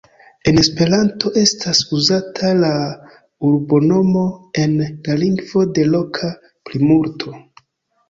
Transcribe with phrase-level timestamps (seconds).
[0.51, 2.73] En Esperanto estas uzata la
[3.51, 4.27] urbonomo
[4.65, 7.41] en la lingvo de loka plimulto.